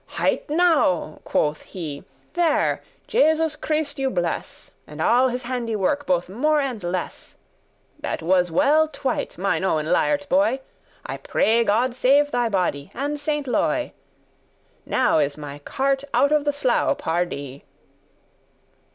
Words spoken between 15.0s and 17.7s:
is my cart out of the slough, pardie."